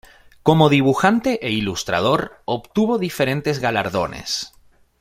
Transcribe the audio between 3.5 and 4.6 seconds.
galardones.